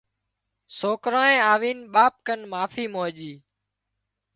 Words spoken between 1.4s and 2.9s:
آوينَ ٻاپ ڪنين معافي